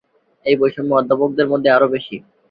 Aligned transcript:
এই 0.45 0.55
বৈষম্য 0.59 0.91
অধ্যাপকদের 0.99 1.47
মধ্যে 1.49 1.69
আরো 1.71 1.87
বেশি। 1.89 2.15